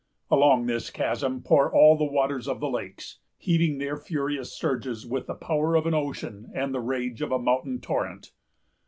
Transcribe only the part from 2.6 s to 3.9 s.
lakes, heaving